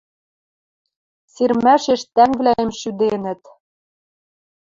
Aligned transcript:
Сирмӓшеш 1.33 2.01
тӓнгвлӓэм 2.13 2.69
шӱденӹт. 2.79 3.41